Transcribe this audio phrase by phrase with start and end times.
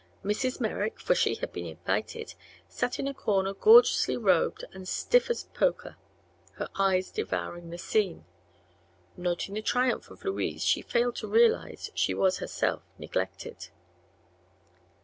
[0.25, 0.59] Mrs.
[0.59, 2.33] Merrick for she had been invited
[2.67, 5.95] sat in a corner gorgeously robed and stiff as a poker,
[6.53, 8.25] her eyes devouring the scene.
[9.15, 13.67] Noting the triumph of Louise she failed to realize she was herself neglected.